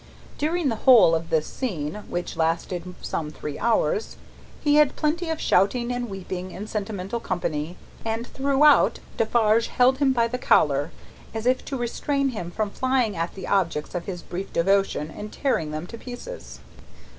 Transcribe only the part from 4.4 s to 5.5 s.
he had plenty of